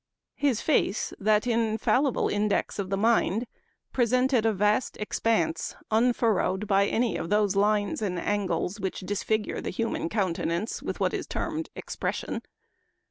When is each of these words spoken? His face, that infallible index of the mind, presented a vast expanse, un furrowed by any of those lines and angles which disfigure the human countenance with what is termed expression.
His 0.37 0.61
face, 0.61 1.13
that 1.19 1.45
infallible 1.45 2.27
index 2.27 2.79
of 2.79 2.89
the 2.89 2.97
mind, 2.97 3.45
presented 3.93 4.47
a 4.47 4.51
vast 4.51 4.97
expanse, 4.97 5.75
un 5.91 6.11
furrowed 6.13 6.65
by 6.65 6.87
any 6.87 7.17
of 7.17 7.29
those 7.29 7.55
lines 7.55 8.01
and 8.01 8.17
angles 8.17 8.79
which 8.79 9.01
disfigure 9.01 9.61
the 9.61 9.69
human 9.69 10.09
countenance 10.09 10.81
with 10.81 10.99
what 10.99 11.13
is 11.13 11.27
termed 11.27 11.69
expression. 11.75 12.41